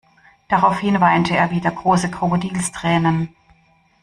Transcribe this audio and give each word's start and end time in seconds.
Daraufhin 0.47 0.99
weinte 0.99 1.37
er 1.37 1.51
wieder 1.51 1.69
große 1.69 2.09
Krokodilstränen. 2.09 3.35